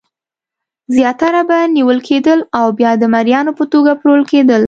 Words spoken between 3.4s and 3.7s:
په